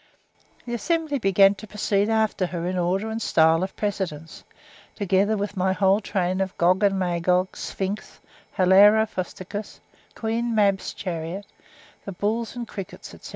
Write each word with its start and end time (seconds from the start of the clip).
The 0.65 0.73
assembly 0.73 1.19
began 1.19 1.53
to 1.53 1.67
proceed 1.67 2.09
after 2.09 2.47
her 2.47 2.65
in 2.65 2.75
order 2.75 3.11
and 3.11 3.21
style 3.21 3.61
of 3.61 3.75
precedence, 3.75 4.43
together 4.95 5.37
with 5.37 5.55
my 5.55 5.73
whole 5.73 5.99
train 6.01 6.41
of 6.41 6.57
Gog 6.57 6.81
and 6.81 6.97
Magog, 6.97 7.55
Sphinx, 7.55 8.19
Hilaro 8.57 9.05
Frosticos, 9.07 9.79
Queen 10.15 10.55
Mab's 10.55 10.95
chariot, 10.95 11.45
the 12.03 12.13
bulls 12.13 12.55
and 12.55 12.67
crickets, 12.67 13.09
&c. 13.09 13.19